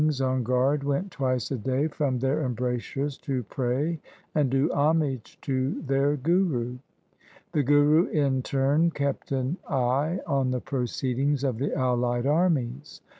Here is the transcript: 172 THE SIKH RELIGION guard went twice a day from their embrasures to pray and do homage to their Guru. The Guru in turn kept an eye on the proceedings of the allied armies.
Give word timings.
172 0.01 0.01
THE 0.01 0.09
SIKH 0.15 0.33
RELIGION 0.49 0.79
guard 0.79 0.83
went 0.83 1.11
twice 1.11 1.51
a 1.51 1.57
day 1.59 1.87
from 1.87 2.17
their 2.17 2.41
embrasures 2.43 3.17
to 3.19 3.43
pray 3.43 3.99
and 4.33 4.49
do 4.49 4.73
homage 4.73 5.37
to 5.43 5.79
their 5.83 6.17
Guru. 6.17 6.79
The 7.51 7.61
Guru 7.61 8.05
in 8.07 8.41
turn 8.41 8.89
kept 8.89 9.31
an 9.31 9.57
eye 9.69 10.19
on 10.25 10.49
the 10.49 10.59
proceedings 10.59 11.43
of 11.43 11.59
the 11.59 11.71
allied 11.77 12.25
armies. 12.25 13.01